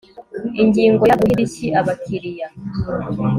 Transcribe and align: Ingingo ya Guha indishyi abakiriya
Ingingo 0.61 1.03
ya 1.09 1.17
Guha 1.19 1.31
indishyi 1.31 1.67
abakiriya 1.79 2.47